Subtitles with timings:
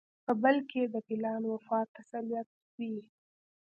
[0.25, 2.95] په بل کې یې د پلار وفات تسلیت وي.